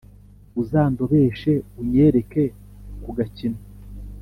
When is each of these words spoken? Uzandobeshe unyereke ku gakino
Uzandobeshe 0.61 1.53
unyereke 1.79 2.43
ku 3.03 3.09
gakino 3.17 3.59